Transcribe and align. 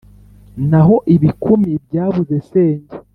naho 0.69 0.95
ibikumi 1.15 1.71
byabuze 1.85 2.35
senge, 2.49 2.95